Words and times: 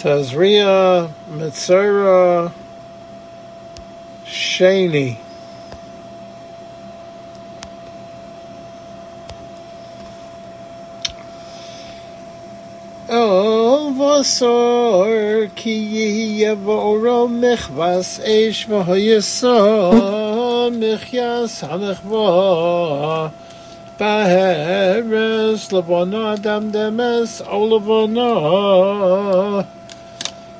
Tazria 0.00 1.10
M'tzora 1.28 2.50
Shani. 4.24 5.18
Vasor 14.00 15.54
ki 15.54 16.40
yevoro 16.40 17.28
mechvas 17.28 18.20
eish 18.24 18.66
v'hoyesa 18.68 19.56
mechyas 20.80 21.60
hamechva 21.60 23.32
Baheres 23.98 25.68
levona 25.68 26.40
dam 26.40 26.70
demes 26.70 27.42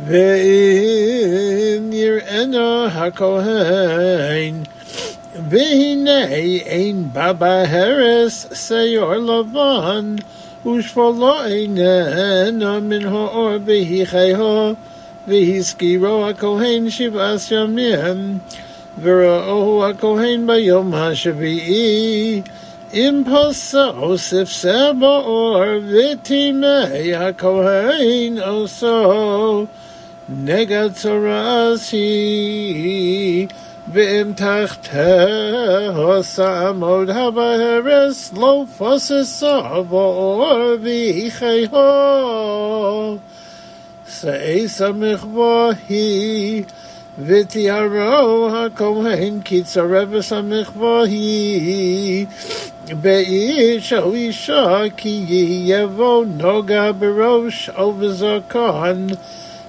ואם 0.00 1.92
יראנו 1.92 2.84
הכהן, 2.84 4.54
והנה 5.48 6.24
אין 6.66 7.04
בא 7.12 7.32
בהרס 7.32 8.46
שיער 8.68 9.18
לבן, 9.18 10.16
ושפולו 10.66 11.44
איננו 11.44 12.80
מן 12.80 13.06
האור 13.06 13.50
והיחהו, 13.64 14.72
והזכירו 15.28 16.26
הכהן 16.26 16.90
שבעה 16.90 17.34
ימים, 17.50 18.38
וראוהו 19.02 19.84
הכהן 19.84 20.46
ביום 20.46 20.94
השביעי. 20.94 22.42
אם 22.94 23.22
פסעו 23.26 24.18
ספסה 24.18 24.90
באור, 25.00 25.62
וטימא 25.88 26.84
הכהן 27.16 28.38
עושו. 28.46 29.66
נגד 30.28 30.88
צורסי 30.94 31.96
ואם 33.92 34.32
תחתה 34.34 35.26
עושם 35.96 36.78
עוד 36.80 37.10
הבהרס 37.10 38.32
לא 38.32 38.64
פוסס 38.78 39.42
עבור 39.42 40.46
ויחי 40.82 41.66
הו 41.70 43.16
שאי 44.20 44.68
סמך 44.68 45.24
בו 45.24 45.68
היא 45.88 46.62
ותיארו 47.18 48.48
הכהן 48.56 49.40
כי 49.44 49.62
hen 49.74 49.78
וסמך 50.10 50.70
בו 50.70 51.02
היא 51.02 52.26
באיש 53.00 53.92
או 53.92 54.14
אישה 54.14 54.82
כי 54.96 55.24
יבוא 55.66 56.24
נוגה 56.36 56.92
בראש 56.92 57.70
או 57.76 57.94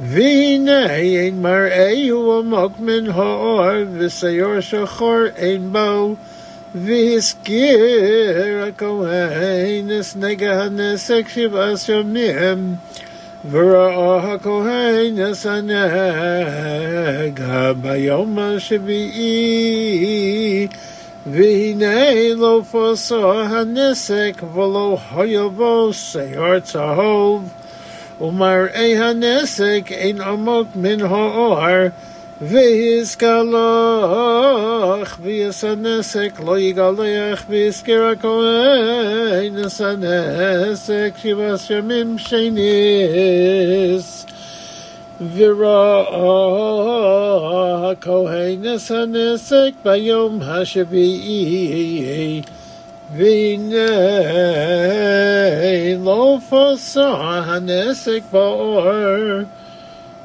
והנה 0.00 0.96
אין 0.96 1.42
מראהו 1.42 2.38
עמוק 2.38 2.72
מן 2.80 3.10
האור, 3.10 3.62
ושיור 3.92 4.60
שחור 4.60 5.18
אין 5.36 5.72
בו, 5.72 6.14
והזכיר 6.74 8.64
הכהן 8.68 9.90
את 10.00 10.16
נגע 10.16 10.62
הנסק 10.62 11.28
שבעה 11.28 11.76
שמים, 11.76 12.74
וראה 13.50 14.32
הכהן 14.32 15.14
את 15.30 15.46
הנגע 15.46 16.52
ביום 17.72 18.38
השביעי. 18.38 19.86
והנה 21.26 22.34
לא 22.34 22.62
פוסו 22.70 23.32
הנסק 23.32 24.42
ולא 24.54 24.98
היו 25.16 25.50
בו 25.50 25.88
שיור 25.92 26.60
צהוב. 26.60 27.48
O 28.18 28.30
mar 28.30 28.70
ey 28.72 28.94
hanesek 28.96 29.90
in 29.90 30.20
amok 30.22 30.74
min 30.74 31.00
ho 31.00 31.24
ohar 31.46 31.92
vi 32.40 33.00
iskalo 33.00 33.72
kh 35.04 35.16
vi 35.20 35.52
sanesek 35.52 36.40
loy 36.40 36.72
galoy 36.72 37.36
kh 37.36 37.44
vi 37.50 37.68
iskrakoy 37.68 39.46
in 39.48 39.56
sanesek 39.68 41.12
shivasmim 41.20 42.16
shayneis 42.16 44.08
vi 45.20 45.48
ra 45.60 45.84
V'nei 53.14 53.86
lo 56.02 56.40
fosa 56.40 57.46
hanesek 57.46 58.24
ba'or 58.32 59.46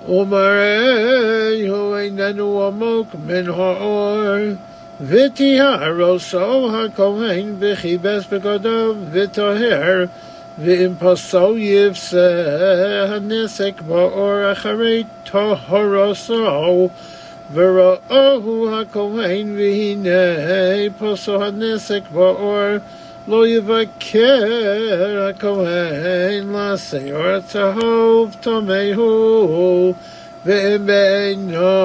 Umarehu 0.07 1.93
einenu 1.93 2.49
amok 2.67 3.13
min 3.19 3.45
ha'or 3.45 4.57
V'tiharo 4.99 6.19
so 6.19 6.69
hakohen 6.73 7.57
v'chibes 7.59 8.25
begodav 8.25 8.95
v'toher 9.13 10.09
v'impaso 10.57 11.53
V'ra'ohu 17.53 18.71
hakohen 18.71 19.55
v'hinei 19.57 20.89
poso 20.97 21.37
hanesek 21.39 22.03
ba'or 22.13 22.81
Lo 23.27 23.43
yivaker 23.43 25.19
hakohen 25.19 26.51
laseyor 26.55 27.41
tzahov 27.43 28.39
tomehu 28.41 29.95
ve'im 30.45 30.85
be'eno 30.87 31.75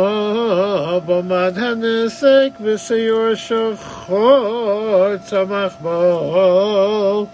b'mad 1.06 1.54
hanesek 1.64 2.52
v'seyor 2.62 3.34
shachor 3.34 5.18
tzamach 5.18 5.76
bo 5.82 7.28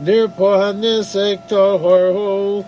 nirpo 0.00 0.48
hanesek 0.62 1.38
tohorhu 1.48 2.64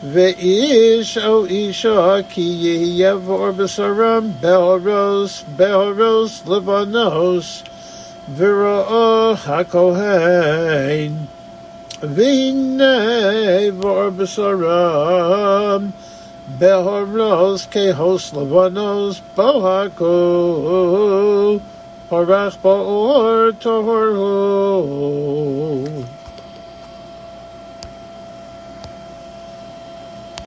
Ve'ish 0.00 1.16
o 1.16 1.44
isha 1.46 2.22
ki 2.28 2.42
yevor 3.02 3.52
b'saram 3.52 4.30
behoros 4.40 5.42
behoros 5.56 6.44
levanos 6.46 7.64
v'ra'ah 8.30 9.34
hakohen. 9.34 11.26
V'hinei 12.00 13.72
vor 13.72 14.12
b'saram 14.12 15.92
behoros 16.60 17.66
kehos 17.66 18.30
levanos 18.30 19.20
bohako 19.34 21.60
parach 22.08 22.56
ba'or 22.62 23.50
tohorhu 23.58 24.28